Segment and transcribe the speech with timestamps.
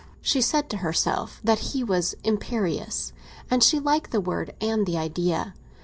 [0.19, 3.13] She said to herself that he was "imperious,"
[3.51, 5.53] and she liked the word and the idea.